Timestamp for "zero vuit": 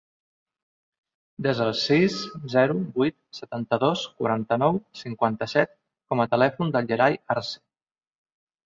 2.55-3.17